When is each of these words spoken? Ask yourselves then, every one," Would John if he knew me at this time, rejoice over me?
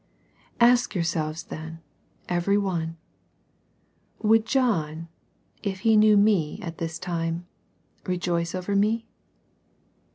Ask 0.59 0.95
yourselves 0.95 1.43
then, 1.43 1.79
every 2.27 2.57
one," 2.57 2.97
Would 4.23 4.47
John 4.47 5.09
if 5.61 5.81
he 5.81 5.95
knew 5.95 6.17
me 6.17 6.57
at 6.63 6.79
this 6.79 6.97
time, 6.97 7.45
rejoice 8.07 8.55
over 8.55 8.75
me? 8.75 9.05